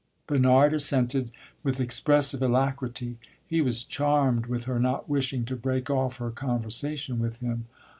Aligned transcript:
Bernard 0.25 0.73
assented 0.73 1.29
with 1.61 1.79
expressive 1.79 2.41
alacrity; 2.41 3.19
he 3.45 3.61
was 3.61 3.83
charmed 3.83 4.47
with 4.47 4.63
her 4.63 4.79
not 4.79 5.07
wishing 5.07 5.45
to 5.45 5.55
break 5.55 5.91
off 5.91 6.17
her 6.17 6.31
conversation 6.31 7.19
with 7.19 7.37
him. 7.37 7.67